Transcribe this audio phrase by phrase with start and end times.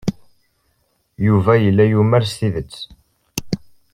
[1.25, 2.73] Yuba yella yumar s tidet.